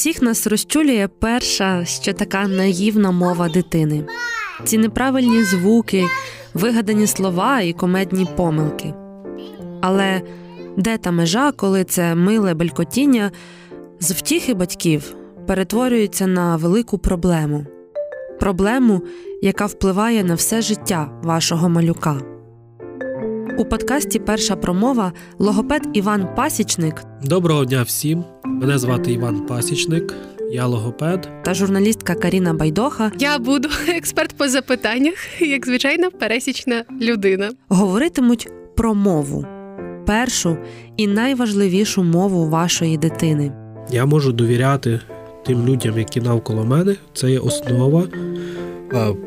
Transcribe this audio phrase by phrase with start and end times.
[0.00, 4.04] Всіх нас розчулює перша, що така наївна мова дитини.
[4.64, 6.04] Ці неправильні звуки,
[6.54, 8.94] вигадані слова і комедні помилки.
[9.80, 10.22] Але
[10.76, 13.30] де та межа, коли це миле белькотіння
[14.00, 15.14] з втіхи батьків
[15.46, 17.66] перетворюється на велику проблему?
[18.40, 19.02] Проблему,
[19.42, 22.29] яка впливає на все життя вашого малюка.
[23.58, 28.24] У подкасті Перша промова логопед Іван Пасічник Доброго дня всім.
[28.44, 30.14] Мене звати Іван Пасічник,
[30.52, 31.28] я логопед.
[31.44, 37.50] та журналістка Каріна Байдоха Я буду експерт по запитаннях, як звичайна пересічна людина.
[37.68, 39.44] говоритимуть про мову
[40.06, 40.56] першу
[40.96, 43.52] і найважливішу мову вашої дитини.
[43.90, 45.00] Я можу довіряти
[45.46, 46.96] тим людям, які навколо мене.
[47.14, 48.04] Це є основа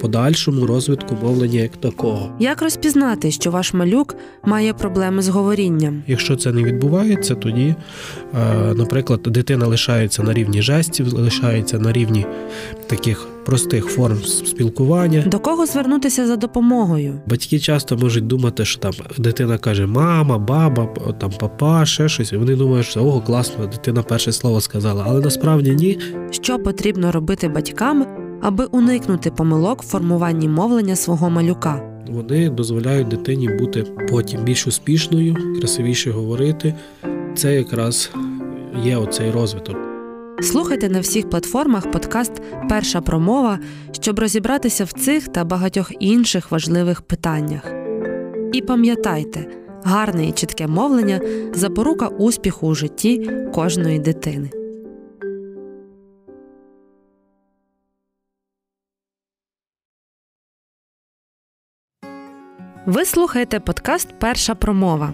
[0.01, 2.35] подальшому розвитку мовлення як такого.
[2.39, 6.03] Як розпізнати, що ваш малюк має проблеми з говорінням?
[6.07, 7.75] Якщо це не відбувається, тоді,
[8.33, 12.25] е, наприклад, дитина лишається на рівні жестів, лишається на рівні
[12.87, 15.23] таких простих форм спілкування.
[15.27, 17.19] До кого звернутися за допомогою?
[17.25, 20.87] Батьки часто можуть думати, що там дитина каже мама, баба,
[21.19, 22.31] там папа, ще щось.
[22.31, 25.05] І вони думають, що ого, класно, дитина перше слово сказала.
[25.07, 25.99] Але насправді ні.
[26.31, 31.81] Що потрібно робити батькам, аби уникнути помилок в формуванні мовлення свого малюка?
[32.09, 36.75] Вони дозволяють дитині бути потім більш успішною, красивіше говорити.
[37.35, 38.11] Це якраз
[38.83, 39.75] є оцей розвиток.
[40.41, 42.31] Слухайте на всіх платформах подкаст
[42.69, 43.59] Перша промова,
[43.91, 47.73] щоб розібратися в цих та багатьох інших важливих питаннях.
[48.53, 49.45] І пам'ятайте,
[49.83, 51.21] гарне і чітке мовлення
[51.53, 54.62] запорука успіху у житті кожної дитини.
[62.85, 65.13] Ви слухаєте подкаст Перша промова.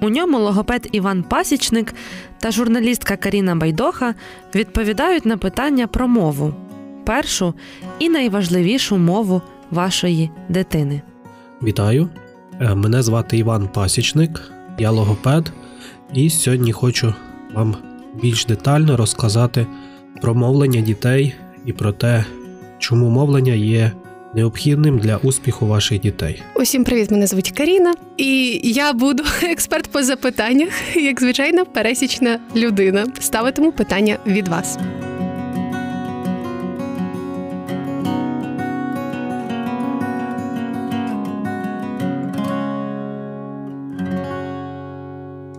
[0.00, 1.94] У ньому логопед Іван Пасічник
[2.38, 4.14] та журналістка Каріна Байдоха
[4.54, 6.54] відповідають на питання про мову
[7.04, 7.54] першу
[7.98, 11.02] і найважливішу мову вашої дитини.
[11.62, 12.08] Вітаю!
[12.60, 15.52] Е, Мене звати Іван Пасічник, я логопед,
[16.14, 17.14] і сьогодні хочу
[17.54, 17.76] вам
[18.22, 19.66] більш детально розказати
[20.22, 21.34] про мовлення дітей
[21.66, 22.24] і про те,
[22.78, 23.92] чому мовлення є
[24.34, 26.42] необхідним для успіху ваших дітей.
[26.54, 33.06] Усім привіт, мене звуть Каріна, і я буду експерт по запитаннях, як звичайна пересічна людина.
[33.20, 34.78] Ставитиму питання від вас.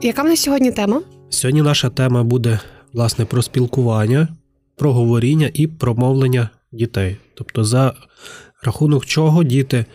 [0.01, 1.01] Яка в нас сьогодні тема?
[1.29, 2.59] Сьогодні наша тема буде
[2.93, 4.27] власне про спілкування,
[4.75, 7.17] про говоріння і про мовлення дітей.
[7.35, 7.93] Тобто, за
[8.63, 9.85] рахунок чого діти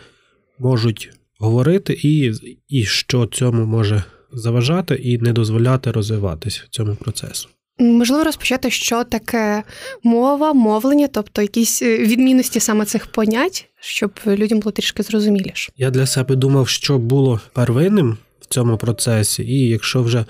[0.59, 2.33] можуть говорити, і,
[2.69, 4.03] і що цьому може
[4.33, 7.49] заважати і не дозволяти розвиватися цьому процесу.
[7.79, 9.63] Можливо, розпочати, що таке
[10.03, 15.73] мова, мовлення, тобто якісь е, відмінності саме цих понять, щоб людям було трішки зрозуміліше.
[15.77, 20.25] Я для себе думав, що було первинним в цьому процесі, і якщо вже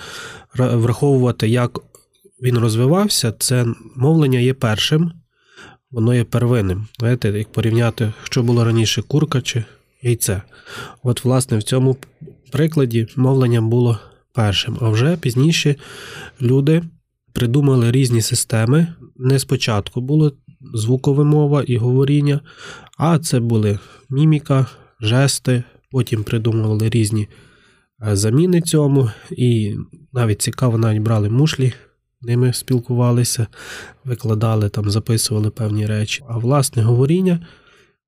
[0.59, 1.79] ра- враховувати, як
[2.43, 5.13] він розвивався, це мовлення є першим,
[5.95, 6.87] воно є первинним.
[6.99, 9.65] Знаєте, як порівняти, що було раніше курка чи
[10.03, 10.43] яйце.
[11.03, 11.97] От, власне, в цьому
[12.53, 13.99] прикладі мовлення було
[14.33, 15.77] першим, а вже пізніше
[16.43, 16.83] люди
[17.33, 18.87] придумали різні системи.
[19.17, 20.33] Не спочатку було
[20.75, 22.41] звукова мова і говоріння,
[22.99, 23.79] а це були
[24.11, 24.67] міміка,
[25.01, 27.29] жести, потім придумували різні
[28.09, 29.77] е, заміни цьому, і
[30.13, 31.73] навіть цікаво, навіть брали мушлі,
[32.25, 33.47] ними спілкувалися,
[34.05, 36.23] викладали там, записували певні речі.
[36.29, 37.41] А власне говоріння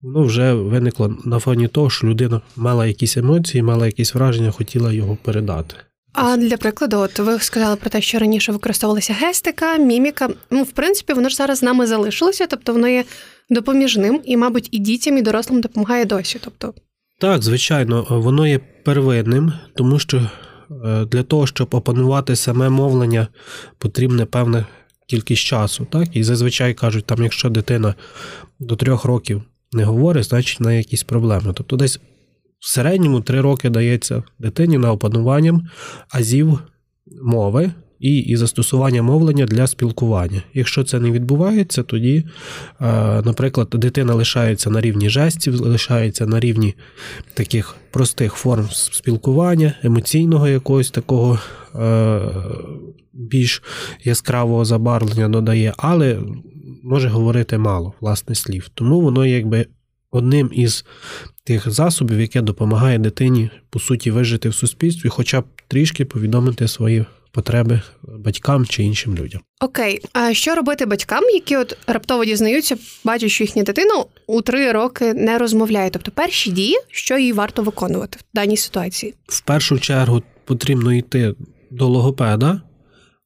[0.02, 4.92] воно вже виникло на фоні того, що людина мала якісь емоції, мала якісь враження, хотіла
[4.92, 5.76] його передати.
[6.12, 10.28] А для прикладу, от ви сказали про те, що раніше використовувалася гестика, міміка.
[10.50, 13.04] Ну, в принципі, воно ж зараз з нами залишилося, тобто воно є
[13.50, 16.38] допоміжним, і, мабуть, і дітям, і дорослим допомагає досі.
[16.44, 16.74] Тобто,
[17.20, 20.30] Так, звичайно, воно є первинним, тому що
[21.06, 23.28] для того, щоб опанувати саме мовлення,
[23.78, 24.66] потрібна певна
[25.06, 25.86] кількість часу.
[25.90, 26.16] Так?
[26.16, 27.94] І зазвичай кажуть, там, якщо дитина
[28.58, 29.42] до трьох років
[29.72, 31.52] не говорить, значить неї якісь проблеми.
[31.54, 32.00] Тобто десь
[32.58, 35.70] в середньому три роки дається дитині на опанування
[36.10, 36.58] азів
[37.22, 40.42] мови і, і застосування мовлення для спілкування.
[40.54, 42.24] Якщо це не відбувається, тоді,
[42.80, 42.84] е,
[43.24, 46.74] наприклад, дитина лишається на рівні жестів, лишається на рівні
[47.34, 51.38] таких простих форм спілкування, емоційного якогось такого
[51.74, 52.20] е,
[53.12, 53.62] більш
[54.04, 56.18] яскравого забарвлення додає, але
[56.82, 58.70] може говорити мало власне слів.
[58.74, 59.66] Тому воно якби
[60.10, 60.84] одним із
[61.44, 67.04] тих засобів, яке допомагає дитині по суті вижити в суспільстві, хоча б трішки повідомити свої
[67.36, 69.40] потреби батькам чи іншим людям.
[69.60, 74.72] Окей, а що робити батькам, які от раптово дізнаються, бачать, що їхня дитина у три
[74.72, 75.90] роки не розмовляє?
[75.90, 79.14] Тобто перші дії, що їй варто виконувати в даній ситуації?
[79.26, 81.34] В першу чергу потрібно йти
[81.70, 82.60] до логопеда,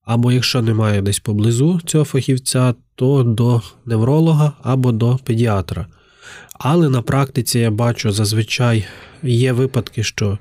[0.05, 5.87] або якщо немає десь поблизу цього фахівця, то до невролога або до педіатра.
[6.63, 8.85] Але на практиці я бачу зазвичай
[9.23, 10.39] є випадки, що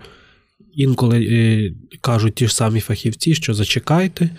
[0.74, 4.30] інколи е, кажуть ті ж самі фахівці, що зачекайте.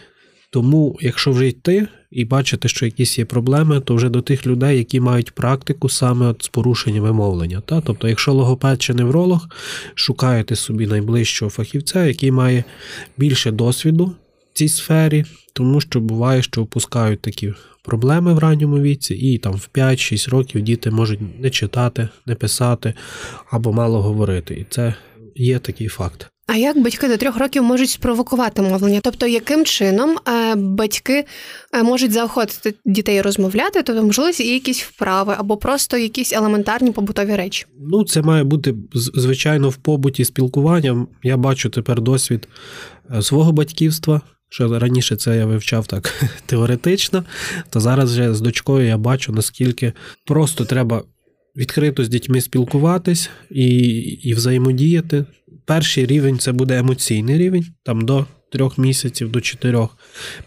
[0.51, 4.79] Тому, якщо вже йти і бачите, що якісь є проблеми, то вже до тих людей,
[4.79, 7.61] які мають практику саме от з порушеннями мовлення.
[7.61, 7.81] Та?
[7.81, 9.49] Тобто, якщо логопед чи невролог,
[9.95, 12.65] шукаєте собі найближчого фахівця, який має
[13.17, 14.07] більше досвіду
[14.53, 17.53] в цій сфері, тому що буває, що опускають такі
[17.91, 22.95] проблеми в ранньому віці, і там в 5-6 років діти можуть не читати, не писати
[23.51, 24.55] або мало говорити.
[24.55, 24.95] І це
[25.35, 26.31] є такий факт.
[26.47, 29.01] А як батьки до трьох років можуть спровокувати мовлення?
[29.03, 31.25] Тобто, яким чином е, батьки
[31.75, 37.37] е, можуть заохотити дітей розмовляти, тобто, можливо, є якісь вправи або просто якісь елементарні побутові
[37.37, 37.67] речі?
[37.81, 41.07] Ну, це має бути звичайно в побуті спілкування.
[41.23, 42.49] Я бачу тепер досвід
[43.15, 44.21] е, свого батьківства.
[44.51, 47.25] Що раніше це я вивчав так теоретично,
[47.71, 49.93] то зараз вже з дочкою я бачу, наскільки
[50.27, 51.03] просто треба
[51.57, 53.69] відкрито з дітьми спілкуватись і
[54.23, 55.25] і взаємодіяти.
[55.65, 59.99] Перший рівень це буде емоційний рівень, там до трьох місяців, до чотирьох.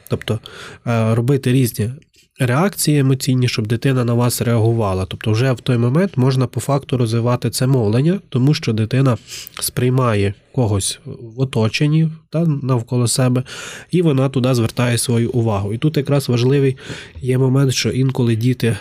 [0.09, 0.39] Тобто
[0.87, 1.91] е, робити різні
[2.39, 5.05] реакції емоційні, щоб дитина на вас реагувала.
[5.05, 9.17] Тобто, вже в той момент можна по факту розвивати це мовлення, тому що дитина
[9.59, 13.43] сприймає когось в оточенні та навколо себе,
[13.91, 15.73] і вона туди звертає свою увагу.
[15.73, 16.77] І тут якраз важливий
[17.21, 18.77] є момент, що інколи діти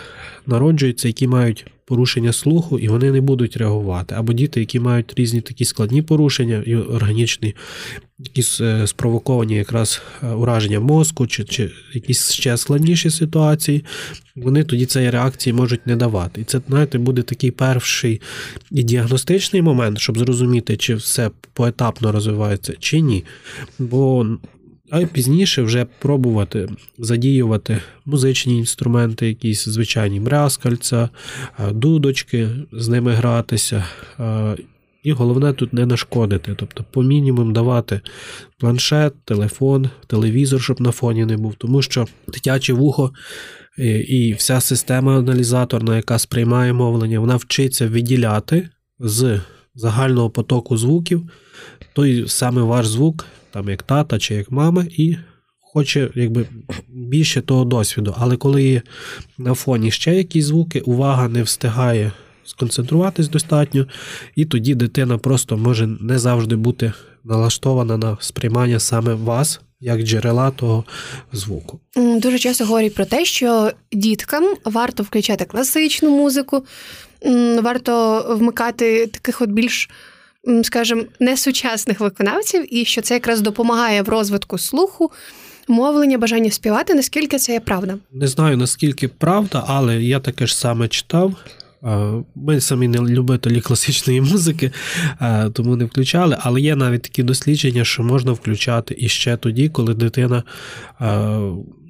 [0.47, 4.15] народжуються, які мають порушення слуху, і вони не будуть реагувати.
[4.15, 7.55] Або діти, які мають різні такі складні порушення і органічні,
[8.19, 13.85] якісь е, спровоковані якраз е, ураження мозку, чи чи якісь ще складніші ситуації,
[14.35, 16.41] вони тоді цієї реакції можуть не давати.
[16.41, 18.21] І це, знаєте, буде такий перший
[18.71, 23.23] і діагностичний момент, щоб зрозуміти, чи все поетапно розвивається, чи ні.
[23.79, 24.25] Бо
[24.93, 31.09] а пізніше вже пробувати задіювати музичні інструменти, якісь звичайні брязкальця,
[31.71, 33.85] дудочки, з ними гратися.
[35.03, 38.01] І головне тут не нашкодити, тобто по мінімум давати
[38.59, 43.13] планшет, телефон, телевізор, щоб на фоні не був, тому що дитяче вухо
[44.07, 48.69] і вся система аналізаторна, яка сприймає мовлення, вона вчиться виділяти
[48.99, 49.41] з
[49.75, 51.29] загального потоку звуків
[51.93, 55.17] той саме ваш звук, там як тата чи як мама, і
[55.73, 56.45] хоче якби
[56.89, 58.15] більше того досвіду.
[58.17, 58.81] Але коли є
[59.37, 62.11] на фоні ще якісь звуки, увага не встигає
[62.45, 63.87] сконцентруватись достатньо,
[64.35, 69.61] і тоді дитина просто може не завжди бути налаштована на сприймання саме вас.
[69.85, 70.83] Як джерела того
[71.33, 71.79] звуку.
[71.95, 76.63] Дуже часто говорять про те, що діткам варто включати класичну музику,
[77.61, 79.89] варто вмикати таких от більш
[80.63, 85.11] скажімо, несучасних виконавців, і що це якраз допомагає в розвитку слуху.
[85.67, 87.97] Мовлення, бажання співати, наскільки це є правда?
[88.11, 91.33] Не знаю наскільки правда, але я таке ж саме читав.
[92.35, 94.71] Ми самі не любителі класичної музики,
[95.53, 96.37] тому не включали.
[96.39, 100.43] Але є навіть такі дослідження, що можна включати і ще тоді, коли дитина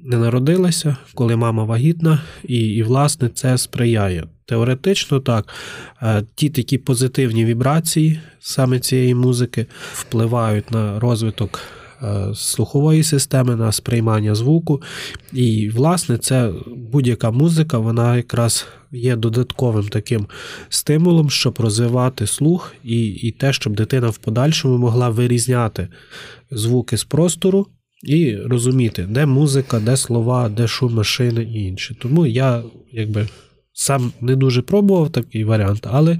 [0.04, 4.24] не народилася, коли мама вагітна, і, і власне, це сприяє.
[4.46, 5.48] Теоретично так,
[6.02, 11.60] е, ті такі позитивні вібрації саме цієї музики впливають на розвиток
[12.02, 14.82] е, слухової системи, на сприймання звуку.
[15.32, 20.26] І, власне, це будь-яка музика, вона якраз є додатковим таким
[20.68, 25.88] стимулом, щоб розвивати слух, і, і те, щоб дитина в подальшому могла вирізняти
[26.50, 27.66] звуки з простору.
[28.02, 31.96] І розуміти, де музика, де слова, де шум машини і інше.
[32.00, 33.28] Тому я якби
[33.74, 36.18] сам не дуже пробував такий варіант, але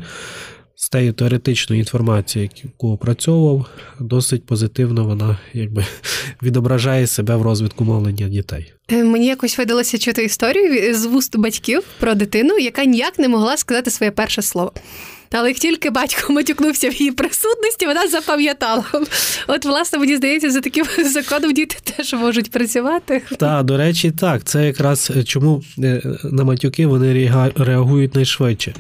[0.76, 3.66] з тієї теоретичної інформації, яку опрацьовував,
[4.00, 5.84] досить позитивно вона якби
[6.42, 8.72] відображає себе в розвитку мовлення дітей.
[8.92, 13.56] Е, мені якось видалося чути історію з вуст батьків про дитину, яка ніяк не могла
[13.56, 14.72] сказати своє перше слово.
[15.32, 18.84] Але як тільки батько матюкнувся в її присутності, вона запам'ятала.
[19.46, 23.22] От, власне, мені здається, за таким законом діти теж можуть працювати.
[23.38, 24.44] Так, до речі, так.
[24.44, 28.74] Це якраз е, чому е, на матюки вони реагують найшвидше,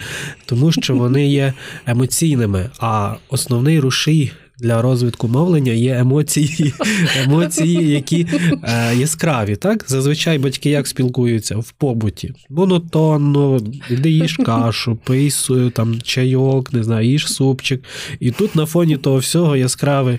[0.46, 1.52] тому що вони є
[1.86, 6.74] емоційними, а основний рушій для розвитку мовлення є емоції,
[7.24, 8.26] емоції, які
[8.62, 9.56] е, яскраві.
[9.56, 9.84] Так?
[9.88, 12.32] Зазвичай батьки як спілкуються в побуті.
[12.50, 15.32] Монотонно, іди їж кашу, пий
[15.72, 17.84] там чайок, не знаю, їж супчик.
[18.20, 20.18] І тут на фоні того всього яскраве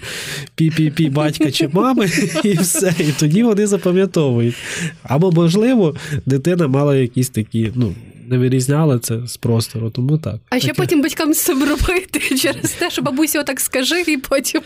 [0.57, 2.09] пі-пі-пі батька чи мами,
[2.43, 2.93] і все.
[2.99, 4.55] І тоді вони запам'ятовують.
[5.03, 7.93] Або, можливо, дитина мала якісь такі, ну
[8.29, 10.35] не вирізняли це з простору, тому так.
[10.49, 14.61] А що потім батькам з цим робити через те, що бабуся отак скажи, і потім.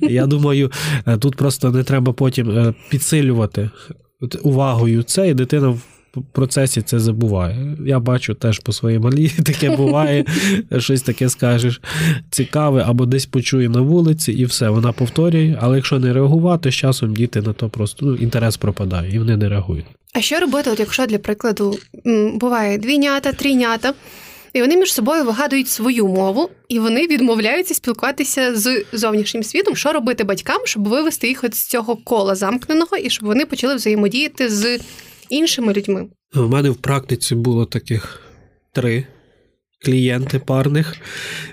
[0.00, 0.72] Я думаю,
[1.06, 3.70] е, тут просто не треба потім е, підсилювати
[4.42, 5.78] увагою це, і дитина
[6.32, 7.76] процесі це забуває.
[7.86, 10.24] Я бачу теж по своїй малі, таке буває,
[10.78, 11.80] щось таке скажеш
[12.30, 15.58] цікаве, або десь почує на вулиці, і все, вона повторює.
[15.60, 19.36] Але якщо не реагувати, з часом діти на то просто ну, інтерес пропадає, і вони
[19.36, 19.86] не реагують.
[20.12, 21.78] А що робити, от якщо для прикладу
[22.34, 23.94] буває двійнята, трійнята,
[24.52, 29.76] і вони між собою вигадують свою мову, і вони відмовляються спілкуватися з зовнішнім світом.
[29.76, 34.48] Що робити батькам, щоб вивести їх з цього кола замкненого і щоб вони почали взаємодіяти
[34.48, 34.78] з
[35.30, 36.08] іншими людьми?
[36.34, 38.20] В мене в практиці було таких
[38.72, 39.06] три
[39.84, 40.96] клієнти парних.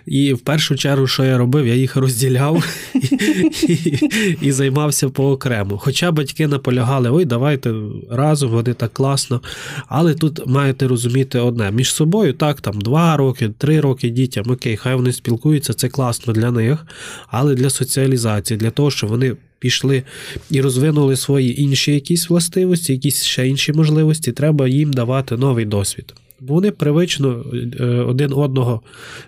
[0.06, 2.64] І в першу чергу, що я робив, я їх розділяв
[2.96, 5.78] і, і, і займався поокремо.
[5.78, 7.74] Хоча батьки наполягали, ой, давайте
[8.10, 9.42] разом, вони так класно.
[9.88, 14.78] Але тут маєте розуміти одне: між собою, так, там два роки, три роки дітям, окей,
[14.78, 16.86] хай вони спілкуються, це класно для них,
[17.28, 19.36] але для соціалізації, для того, щоб вони.
[19.62, 20.04] Пішли
[20.50, 26.14] і розвинули свої інші якісь властивості, якісь ще інші можливості, треба їм давати новий досвід.
[26.42, 27.46] Вони привично
[27.80, 28.82] е, один одного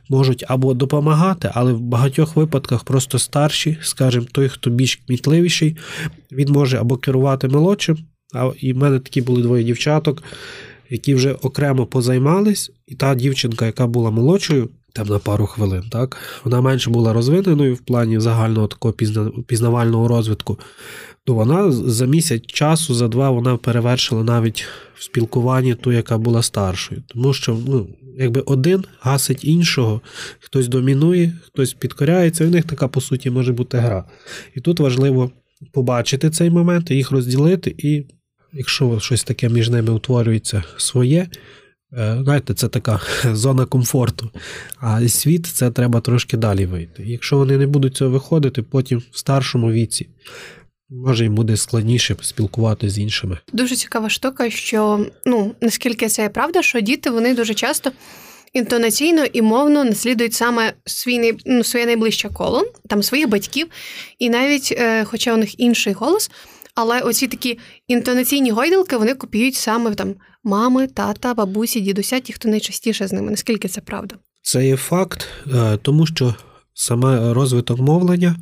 [0.10, 5.78] можуть або допомагати, але в багатьох випадках просто старші, скажімо, той, хто більш кмітливіший,
[6.32, 7.98] він може або керувати молодшим.
[8.34, 10.24] А і в мене такі були двоє дівчаток,
[10.90, 16.18] які вже окремо позаймались, і та дівчинка, яка була молодшою, там на пару хвилин, так,
[16.44, 18.94] вона менше була розвиненою в плані загального такого
[19.48, 20.60] пізнавального розвитку
[21.26, 26.42] то вона за місяць часу, за два вона перевершила навіть в спілкуванні ту, яка була
[26.42, 27.04] старшою.
[27.08, 27.88] Тому що ну,
[28.20, 30.02] якби один гасить іншого,
[30.40, 34.06] хтось домінує, хтось підкоряється, і в них така, по суті, може бути гра.
[34.56, 35.32] І тут важливо
[35.72, 38.06] побачити цей момент, їх розділити, і
[38.54, 41.28] якщо щось таке між ними утворюється своє.
[41.98, 43.02] Е, знаєте, це така
[43.34, 44.30] зона комфорту.
[44.80, 47.04] А світ це треба трошки далі вийти.
[47.06, 50.10] Якщо вони не будуть цього виходити, потім в старшому віці
[50.90, 53.38] може їм буде складніше спілкуватися з іншими.
[53.54, 57.92] Дуже цікава штука, що ну наскільки це правда, що діти вони дуже часто.
[58.54, 63.68] Інтонаційно і мовно наслідують саме свій ну, своє найближче коло, там своїх батьків,
[64.20, 66.32] і навіть, е, хоча у них інший голос,
[66.76, 72.50] але оці такі інтонаційні гойдалки вони копіюють саме там мами, тата, бабусі, дідуся, ті, хто
[72.50, 73.32] найчастіше з ними.
[73.32, 74.16] Наскільки це правда?
[74.42, 76.36] Це є факт, е, тому що
[76.74, 78.36] саме розвиток мовлення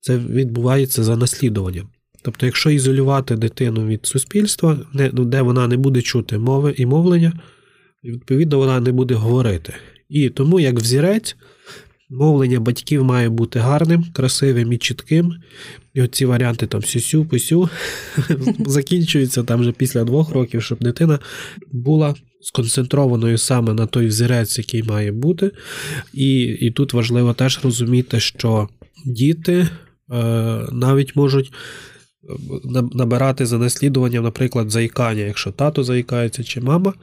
[0.00, 1.88] це відбувається за наслідуванням.
[2.22, 7.32] Тобто, якщо ізолювати дитину від суспільства, ну, де вона не буде чути мови і мовлення,
[8.04, 9.74] відповідно, вона не буде говорити.
[10.08, 11.36] І тому, як взірець,
[12.10, 15.34] мовлення батьків має бути гарним, красивим і чітким.
[15.94, 17.68] І оці варіанти там сюсю, пусю
[18.66, 21.18] закінчуються там вже після двох років, щоб дитина
[21.72, 25.50] була сконцентрованою саме на той взірець, який має бути.
[26.14, 28.68] І, І тут важливо теж розуміти, що
[29.06, 29.68] діти.
[30.12, 31.52] Е, навіть можуть
[32.92, 35.22] набирати за наслідуванням, наприклад, заїкання.
[35.22, 36.94] Якщо тато заїкається чи мама,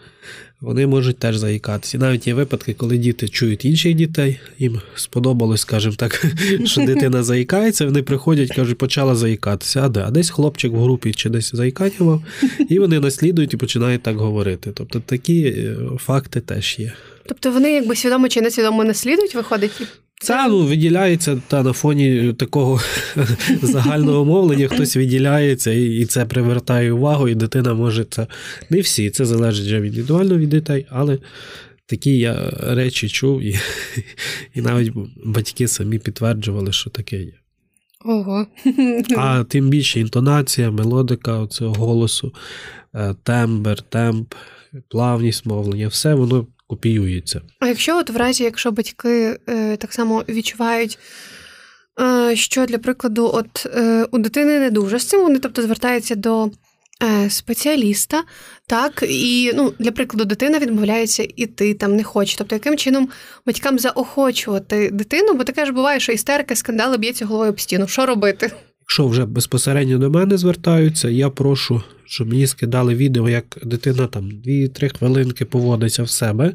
[0.61, 1.97] вони можуть теж заїкатися.
[1.97, 6.25] І навіть є випадки, коли діти чують інших дітей, їм сподобалось, скажімо так,
[6.65, 9.81] що дитина заїкається, вони приходять, кажуть, почала заїкатися.
[9.83, 10.03] А де?
[10.07, 12.23] А десь хлопчик в групі чи десь заїканював,
[12.69, 14.71] і вони наслідують і починають так говорити.
[14.73, 16.93] Тобто такі е, факти теж є.
[17.25, 19.81] Тобто вони якби свідомо чи несвідомо наслідують, виходить?
[20.19, 22.79] Це ну, виділяється та на фоні такого
[23.61, 28.27] загального мовлення, хтось виділяється, і це привертає увагу, і дитина може це.
[28.69, 31.17] Не всі, це залежить вже індивідуально від дітей, але
[31.85, 33.59] такі я речі чув, і
[34.53, 34.93] і навіть
[35.25, 37.33] батьки самі підтверджували, що таке є.
[38.05, 38.47] Ого.
[39.17, 42.33] А тим більше інтонація, мелодика цього голосу,
[42.95, 44.33] е, тембр, темп,
[44.87, 47.41] плавність мовлення, все воно копіюється.
[47.59, 50.99] А якщо от в разі, якщо батьки е, так само відчувають,
[51.99, 56.15] е, що для прикладу, от е, у дитини не дуже з цим, вони тобто звертаються
[56.15, 56.51] до
[57.29, 58.23] спеціаліста,
[58.67, 62.37] так, і ну, для прикладу, дитина відмовляється іти, там не хоче.
[62.37, 63.09] Тобто, яким чином
[63.45, 67.87] батькам заохочувати дитину, бо таке ж буває, що істерика, скандали б'ється головою об стіну.
[67.87, 68.51] Що робити?
[68.89, 74.31] Якщо вже безпосередньо до мене звертаються, я прошу, щоб мені скидали відео, як дитина там
[74.45, 76.53] 2-3 хвилинки поводиться в себе.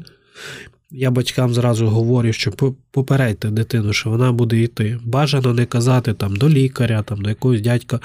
[0.91, 2.51] я батькам зразу говорю, що
[2.91, 4.99] попередьте дитину, що вона буде йти.
[5.03, 7.99] Бажано не казати там до лікаря, там до якогось дядька,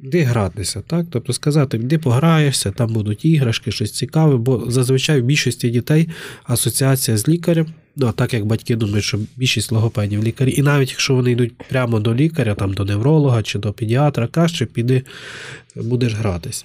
[0.00, 1.06] де гратися, так?
[1.10, 6.08] Тобто сказати, де пограєшся, там будуть іграшки, щось цікаве, бо зазвичай в більшості дітей
[6.44, 7.66] асоціація з лікарем.
[7.96, 11.52] Ну, а так як батьки думають, що більшість логопедів лікарі, і навіть якщо вони йдуть
[11.68, 15.02] прямо до лікаря, там до невролога чи до педіатра, краще піди,
[15.76, 16.64] будеш гратись.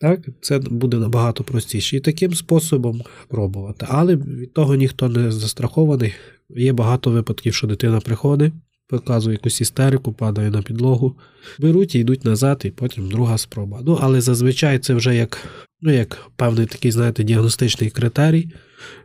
[0.00, 1.96] Так, Це буде набагато простіше.
[1.96, 3.86] І таким способом пробувати.
[3.88, 6.14] Але від того ніхто не застрахований.
[6.50, 8.52] Є багато випадків, що дитина приходить,
[8.88, 11.16] показує якусь істерику, падає на підлогу,
[11.58, 13.80] беруть і йдуть назад, і потім друга спроба.
[13.84, 15.48] Ну, але зазвичай це вже як
[15.82, 18.48] ну, як певний такий, знаєте, діагностичний критерій,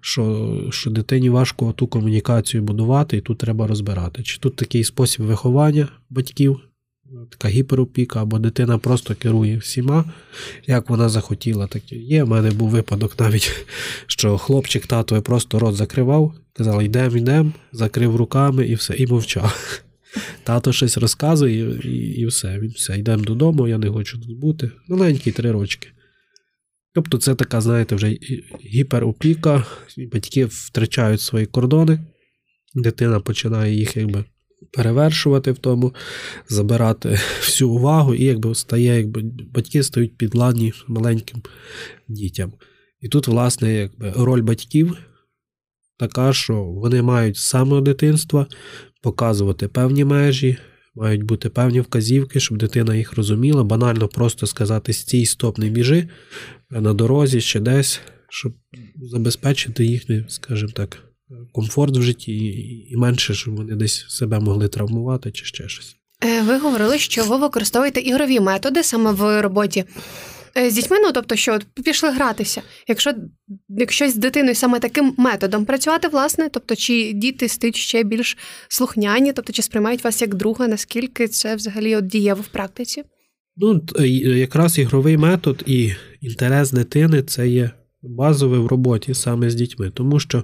[0.01, 4.23] що що дитині важко ту комунікацію будувати, і тут треба розбирати.
[4.23, 6.59] Чи тут такий спосіб виховання батьків,
[7.29, 10.05] така гіперопіка, або дитина просто керує всіма,
[10.67, 12.23] як вона захотіла, так є.
[12.23, 13.65] У мене був випадок навіть,
[14.07, 19.81] що хлопчик татові просто рот закривав, казав, йдемо, йдемо, закрив руками і все, і мовчав.
[20.43, 22.59] Тато щось розказує, і і все.
[22.59, 24.71] Він все, йдемо додому, я не хочу тут бути.
[24.87, 25.87] Маленький три рочки.
[26.97, 28.17] Тобто, це така, знаєте, вже
[28.65, 29.65] гіперопіка,
[30.13, 31.99] батьки втрачають свої кордони,
[32.75, 34.23] дитина починає їх якби
[34.73, 35.93] перевершувати в тому,
[36.49, 39.21] забирати всю увагу, і якби стає, якби
[39.53, 41.41] батьки стають підладні маленьким
[42.07, 42.53] дітям.
[43.01, 44.97] І тут, власне, якби роль батьків
[45.99, 48.47] така, що вони мають з самого дитинства
[49.03, 50.57] показувати певні межі,
[50.95, 53.63] мають бути певні вказівки, щоб дитина їх розуміла.
[53.63, 56.07] Банально просто сказати стій, стоп, не біжи
[56.69, 58.53] на дорозі ще десь, щоб
[59.01, 61.03] забезпечити їхній, скажімо так,
[61.51, 62.33] комфорт в житті
[62.89, 65.95] і менше, щоб вони десь себе могли травмувати чи ще щось.
[66.23, 69.85] Е, ви говорили, що ви використовуєте ігрові методи саме в роботі
[70.57, 70.97] е, з дітьми.
[70.99, 72.61] Ну тобто, що пішли гратися.
[72.87, 73.13] Якщо
[73.69, 79.33] якщо з дитиною саме таким методом працювати, власне, тобто чи діти стають ще більш слухняні,
[79.33, 83.03] тобто чи сприймають вас як друга, наскільки це взагалі от дієво в практиці?
[83.57, 87.71] Ну е, якраз ігровий метод і інтерес дитини це є
[88.01, 90.43] базове в роботі саме з дітьми, тому що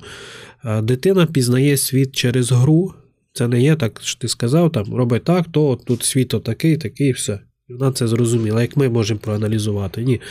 [0.65, 2.93] е, дитина пізнає світ через гру.
[3.33, 7.11] Це не є так, що ти сказав, там роби так, то тут світ отакий, такий,
[7.11, 7.39] все.
[7.69, 10.03] І вона це зрозуміла, як ми можемо проаналізувати.
[10.03, 10.21] Ні.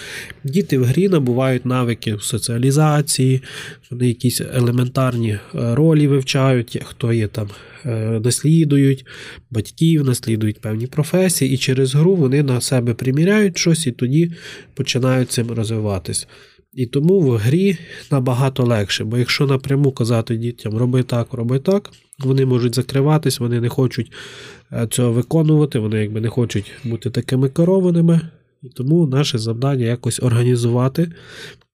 [0.44, 3.42] Діти в грі набувають навики соціалізації,
[3.90, 5.38] вони якісь елементарні е,
[5.74, 7.48] ролі вивчають, хто є там,
[7.86, 9.06] е, наслідують
[9.50, 14.32] батьків, наслідують певні професії, і через гру вони на себе приміряють щось і тоді
[14.74, 16.28] починають цим розвиватись.
[16.72, 17.78] І тому в грі
[18.10, 23.60] набагато легше, бо якщо напряму казати дітям роби так, роби так, вони можуть закриватись, вони
[23.60, 24.12] не хочуть
[24.72, 28.20] е, цього виконувати, вони якби не хочуть бути такими керованими.
[28.62, 31.12] І тому наше завдання якось організувати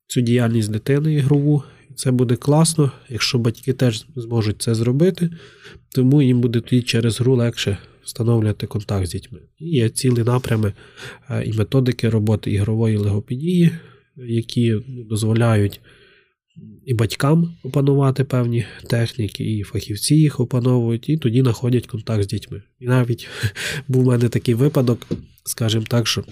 [0.07, 1.63] цю діяльність дитини ігрову.
[1.95, 5.31] Це буде класно, якщо батьки теж зможуть це зробити,
[5.95, 9.39] тому їм буде тоді через гру легше встановлювати контакт з дітьми.
[9.59, 10.73] І є цілі напрями
[11.31, 13.73] е, і методики роботи ігрової логопедії
[14.27, 15.81] які дозволяють
[16.85, 22.63] і батькам опанувати певні техніки, і фахівці їх опановують, і тоді знаходять контакт з дітьми.
[22.79, 23.29] І навіть
[23.89, 25.07] був у мене такий випадок,
[25.45, 26.25] скажімо так, що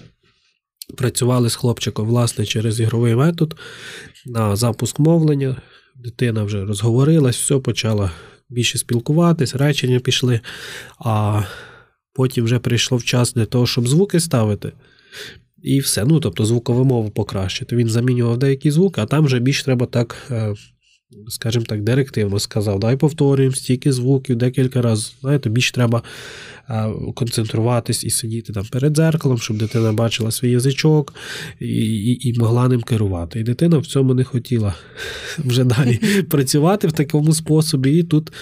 [0.97, 3.55] працювали з хлопчиком власне через ігровий метод
[4.25, 5.61] на запуск мовлення.
[5.95, 8.11] Дитина вже розговорилась, все почала
[8.49, 10.39] більше спілкуватись, речення пішли,
[10.99, 11.43] а
[12.13, 14.71] потім вже прийшло в час для того, щоб звуки ставити.
[15.67, 16.05] І все.
[16.05, 17.75] Ну, тобто звукову мову покращити.
[17.75, 20.53] Він замінював деякі звуки, а там вже більш треба так, е,
[21.27, 22.79] скажімо так, директивно сказав.
[22.79, 25.15] Дай повторюємо стільки звуків декілька разів.
[25.21, 26.03] Знаєте, більш треба
[26.69, 31.13] е, концентруватись і сидіти там перед дзеркалом, щоб дитина бачила свій язичок
[31.59, 33.39] і, і, і могла ним керувати.
[33.39, 34.75] І дитина в цьому не хотіла
[35.37, 35.99] вже далі
[36.29, 37.97] працювати в такому способі.
[37.97, 38.33] І тут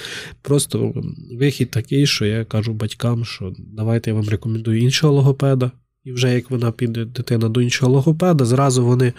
[0.42, 0.94] просто
[1.40, 5.72] вихід такий, що я кажу батькам, що давайте я вам рекомендую іншого логопеда.
[6.06, 9.14] І вже як вона піде дитина до іншого логопеда, зразу вони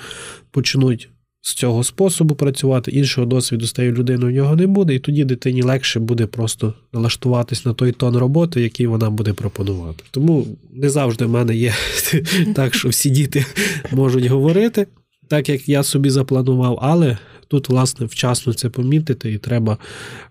[0.51, 1.09] почнуть
[1.43, 5.25] з цього способу працювати, іншого досвіду з тією людиною в нього не буде, і тоді
[5.25, 10.05] дитині легше буде просто налаштуватись на той тон роботи, який вона буде пропонувати.
[10.11, 11.75] Тому не завжди в мене є
[12.55, 13.45] так, що всі діти
[13.93, 14.87] можуть говорити,
[15.29, 19.79] так як я собі запланував, але тут, власне, вчасно це помітити, і треба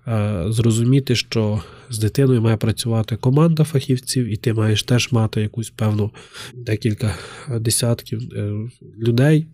[0.07, 5.69] е, зрозуміти, що з дитиною має працювати команда фахівців, і ти маєш теж мати якусь
[5.69, 6.11] певну
[6.53, 7.15] декілька
[7.59, 8.53] десятків е,
[8.99, 9.45] людей.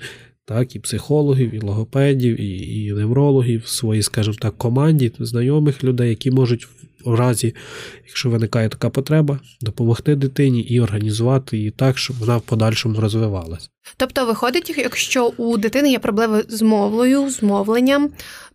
[0.53, 6.31] Так, і психологів, і логопедів, і і неврологів своїй, скажімо так, команді, знайомих людей, які
[6.31, 6.67] можуть
[7.05, 7.55] в разі,
[8.07, 13.67] якщо виникає така потреба, допомогти дитині і організувати її так, щоб вона в подальшому розвивалася.
[13.97, 18.09] Тобто, виходить, якщо у дитини є проблеми з мовлею, з мовленням,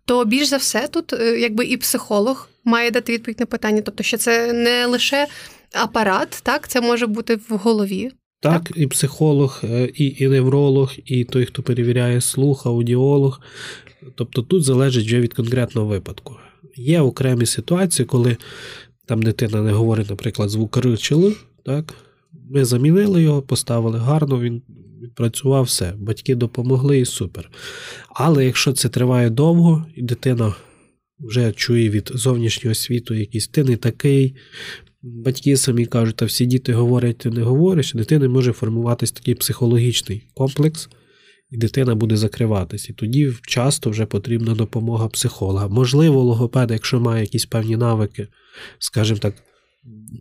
[0.04, 3.82] то більш за все тут е, якби і психолог має дати відповідь на питання.
[3.82, 5.26] Тобто, що це не лише
[5.72, 8.12] апарат, так, це може бути в голові.
[8.46, 8.76] Так, так?
[8.76, 13.40] і психолог, е, і, і невролог, і той, хто перевіряє слух, аудіолог.
[14.14, 16.36] Тобто тут залежить вже від конкретного випадку.
[16.76, 18.36] Є окремі ситуації, коли
[19.06, 20.98] там дитина не говорить, наприклад, звук Р
[21.64, 21.94] так?
[22.50, 24.62] Ми замінили його, поставили гарно, він
[25.02, 25.92] відпрацював все.
[25.98, 27.50] Батьки допомогли і супер.
[28.08, 30.54] Але якщо це триває довго, і дитина
[31.20, 34.36] вже чує від зовнішнього світу якийсь ти не такий.
[35.08, 40.22] Батьки самі кажуть, та всі діти говорять, ти не говориш, дитини може формуватись такий психологічний
[40.34, 40.88] комплекс,
[41.50, 42.88] і дитина буде закриватись.
[42.88, 45.68] І тоді часто вже потрібна допомога психолога.
[45.68, 48.28] Можливо, логопед, якщо має якісь певні навики,
[48.78, 49.34] скажімо так,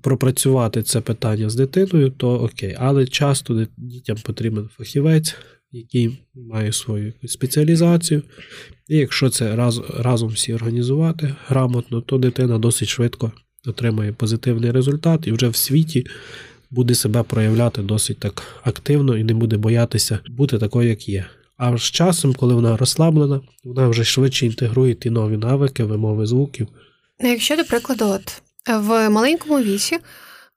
[0.01, 2.75] пропрацювати це питання з дитиною, то окей.
[2.79, 5.35] Але часто дітям потрібен фахівець,
[5.71, 8.21] який має свою спеціалізацію.
[8.87, 13.31] І якщо це раз, разом всі організувати грамотно, то дитина досить швидко
[13.67, 16.05] отримає позитивний результат і вже в світі
[16.71, 21.25] буде себе проявляти досить так активно і не буде боятися бути такою, як є.
[21.57, 26.67] А з часом, коли вона розслаблена, вона вже швидше інтегрує ті нові навики, вимови звуків.
[27.19, 29.97] Якщо, до прикладу, от в маленькому вісі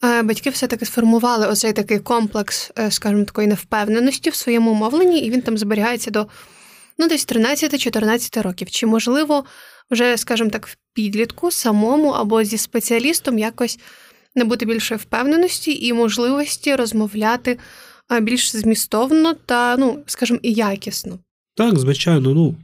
[0.04, 5.30] е, батьки все-таки сформували оцей такий комплекс, е, скажімо, такої невпевненості в своєму мовленні, і
[5.30, 6.26] він там зберігається до
[6.98, 8.70] ну, десь 13-14 років.
[8.70, 9.44] Чи можливо
[9.90, 13.78] вже, скажімо так, в підлітку самому або зі спеціалістом якось
[14.34, 17.58] набути більше впевненості і можливості розмовляти
[18.22, 21.18] більш змістовно та, ну, скажімо, і якісно?
[21.56, 22.56] Так, звичайно, ну.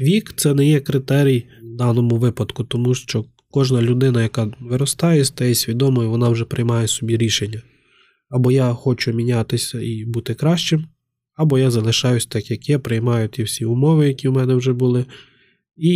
[0.00, 5.54] Вік це не є критерій в даному випадку, тому що Кожна людина, яка виростає, стає
[5.54, 7.62] свідомою, вона вже приймає собі рішення.
[8.28, 10.86] Або я хочу мінятися і бути кращим,
[11.40, 15.04] або я залишаюсь так, як є, приймаю ті всі умови, які в мене вже були,
[15.76, 15.94] і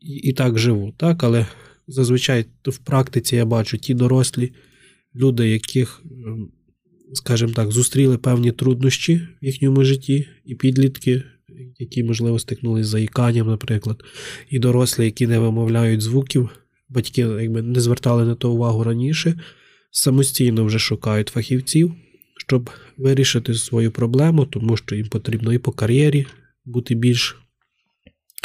[0.00, 0.92] і, так живу.
[0.96, 1.24] Так?
[1.24, 1.46] Але
[1.88, 4.52] зазвичай в практиці я бачу ті дорослі
[5.14, 6.48] люди, яких, ем,
[7.12, 11.22] скажімо так, зустріли певні труднощі в їхньому житті, і підлітки,
[11.78, 14.04] які, можливо, стикнулися з заїканням, наприклад,
[14.50, 16.50] і дорослі, які не вимовляють звуків
[16.88, 19.40] батьки якби не звертали на то увагу раніше,
[19.90, 21.94] самостійно вже шукають фахівців,
[22.36, 26.26] щоб вирішити свою проблему, тому що їм потрібно і по кар'єрі
[26.64, 27.36] бути більш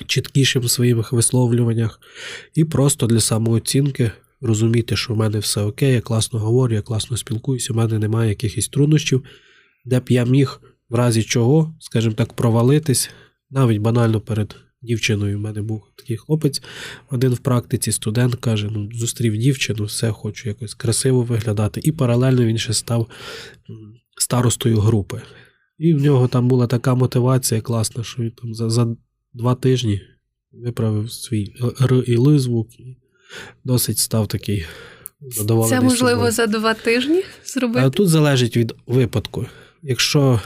[0.08, 2.00] чіткішим в своїх висловлюваннях,
[2.56, 7.18] і просто для самооцінки розуміти, що в мене все окей, я класно говорю, я класно
[7.18, 9.24] спілкуюся, у мене немає якихось труднощів,
[9.86, 13.10] де б я міг в разі чого, скажімо так, провалитись
[13.50, 15.38] навіть банально перед дівчиною.
[15.38, 16.62] У мене був такий хлопець,
[17.10, 21.82] один в практиці студент каже: ну, зустрів дівчину, все хочу якось красиво виглядати.
[21.84, 23.08] І паралельно він ще став
[24.18, 25.22] старостою групи.
[25.78, 28.96] І в нього там була така мотивація класна, що він там за, за
[29.34, 30.02] два тижні
[30.52, 32.98] виправив свій Р і Л звук і
[33.64, 34.66] досить став такий
[35.22, 35.80] задоволений.
[35.80, 36.32] Це можливо собою.
[36.32, 37.86] за два тижні зробити?
[37.86, 39.46] А тут залежить від випадку.
[39.84, 40.42] Якщо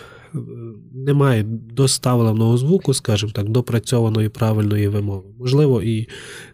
[0.94, 1.44] немає
[1.74, 5.24] доставленого звуку, скажімо так, допрацьованої правильної вимови.
[5.40, 6.08] Можливо, і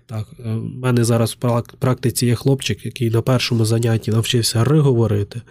[0.06, 4.80] так, е, в мене зараз в практиці є хлопчик, який на першому занятті навчився ри
[4.80, 5.41] говорити,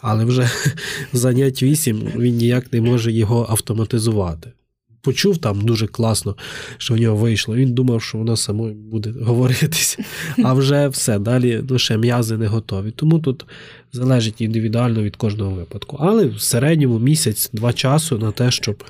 [0.00, 0.50] але вже
[1.12, 4.52] занять вісім він ніяк не може його автоматизувати.
[5.02, 6.36] Почув там дуже класно,
[6.78, 7.56] що в нього вийшло.
[7.56, 10.04] Він думав, що воно само буде говоритися,
[10.44, 12.90] а вже все, далі ну, ще м'язи не готові.
[12.90, 13.44] Тому тут
[13.92, 15.96] залежить індивідуально від кожного випадку.
[16.00, 18.84] Але в середньому місяць-два часу на те, щоб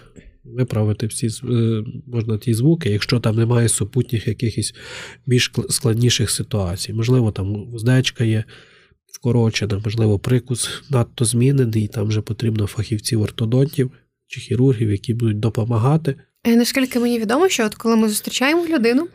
[0.44, 4.74] виправити всі е, можна ті звуки, якщо там немає супутніх якихось
[5.26, 6.92] більш складніших ситуацій.
[6.92, 8.44] Можливо, там вуздечка є
[9.12, 13.90] вкорочена, можливо, прикус надто змінений, і там вже потрібно фахівців ортодонтів
[14.30, 16.16] чи хірургів, які будуть допомагати.
[16.44, 19.08] Е, наскільки мені відомо, що от коли ми зустрічаємо людину,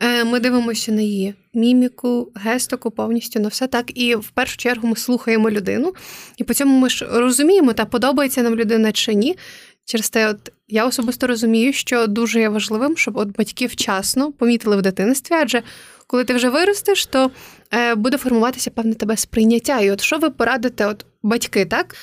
[0.00, 3.98] Е, ми дивимося на її міміку, гестику, повністю на все так.
[3.98, 5.92] І в першу чергу ми слухаємо людину,
[6.36, 9.36] і по цьому ми ж розуміємо, та подобається нам людина чи ні.
[9.84, 14.76] Через те, от я особисто розумію, що дуже є важливим, щоб от батьки вчасно помітили
[14.76, 15.62] в дитинстві, адже
[16.06, 17.30] коли ти вже виростеш, то
[17.74, 19.80] е, буде формуватися певне тебе сприйняття.
[19.80, 21.94] І от що ви порадите, от батьки, так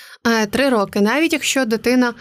[0.50, 2.14] три роки, навіть якщо дитина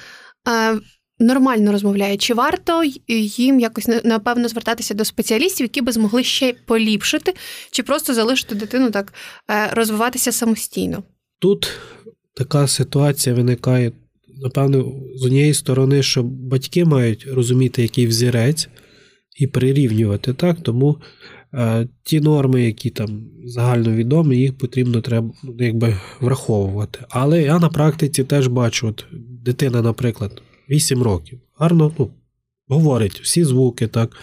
[1.19, 7.35] нормально розмовляє, чи варто їм якось напевно звертатися до спеціалістів, які би змогли ще поліпшити,
[7.71, 9.13] чи просто залишити дитину так
[9.51, 11.03] е, розвиватися самостійно?
[11.39, 11.71] Тут
[12.37, 13.93] така ситуація виникає,
[14.43, 18.69] напевно, з однієї сторони, що батьки мають розуміти, який взірець,
[19.37, 21.01] і прирівнювати так, тому.
[21.55, 26.99] Е, ті норми, які там загальновідомі, їх потрібно треба ну, якби враховувати.
[27.09, 29.07] Але я на практиці теж бачу, от
[29.45, 31.41] дитина, наприклад, 8 років.
[31.59, 32.11] Гарно, ну,
[32.69, 34.17] говорить всі звуки, так,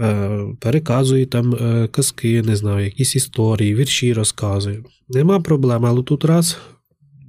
[0.00, 4.84] е, переказує там е, казки, не знаю, якісь історії, вірші розказує.
[5.08, 6.58] Нема проблем, але тут раз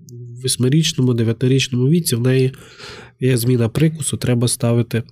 [0.10, 2.54] в восьмирічному, дев'ятирічному віці в неї
[3.20, 5.04] є зміна прикусу, треба ставити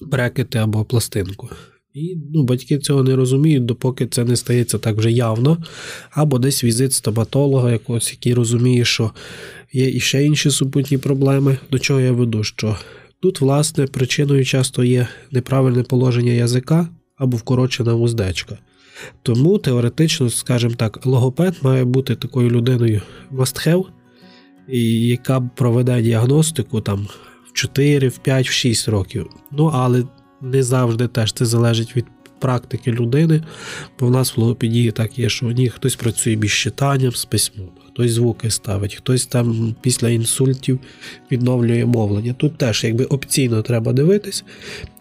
[0.00, 1.48] брекети або пластинку.
[1.96, 5.58] І ну, батьки цього не розуміють, допоки це не стається так вже явно,
[6.10, 9.10] або десь візит стоматолога, якогось, який розуміє, що
[9.72, 11.58] є і ще інші супутні проблеми.
[11.70, 12.44] До чого я веду?
[12.44, 12.76] Що
[13.20, 18.58] тут, власне, причиною часто є неправильне положення язика або вкорочена вуздечка.
[19.22, 23.84] Тому теоретично, скажімо так, логопед має бути такою людиною must have,
[24.68, 27.08] і яка проведе діагностику там
[27.48, 29.26] в 4, в 5, в 6 років.
[29.52, 30.04] Ну, але
[30.40, 32.04] не завжди теж це залежить від
[32.38, 33.42] практики людини,
[34.00, 37.68] бо в нас в логопедії так є, що ні, хтось працює більш читанням, з письмом,
[37.88, 40.80] хтось звуки ставить, хтось там після інсультів
[41.30, 42.32] відновлює мовлення.
[42.32, 44.44] Тут теж якби опційно треба дивитись,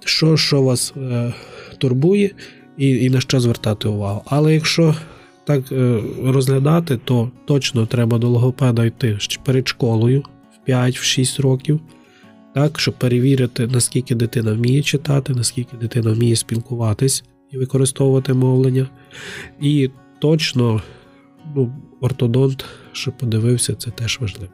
[0.05, 1.33] що що вас е,
[1.77, 2.31] турбує
[2.77, 4.21] і, і на що звертати увагу.
[4.25, 4.95] Але якщо
[5.45, 10.23] так е, розглядати, то точно треба до логопеда йти перед школою
[10.67, 11.79] в 5-6 років
[12.55, 18.89] так, щоб перевірити, наскільки дитина вміє читати, наскільки дитина вміє спілкуватись і використовувати мовлення.
[19.61, 19.89] І
[20.19, 20.81] точно
[21.55, 24.51] ну, ортодонт, щоб подивився, це теж важливо.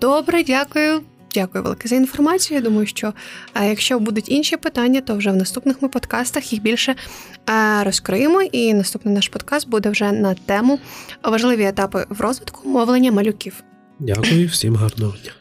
[0.00, 1.00] Добре, дякую.
[1.34, 2.58] Дякую велике за інформацію.
[2.58, 3.12] Я думаю, що
[3.52, 6.94] а якщо будуть інші питання, то вже в наступних ми подкастах їх більше
[7.46, 8.42] а, розкриємо.
[8.42, 10.78] І наступний наш подкаст буде вже на тему
[11.24, 13.62] важливі етапи в розвитку мовлення малюків.
[13.98, 15.32] Дякую, всім гарного дня.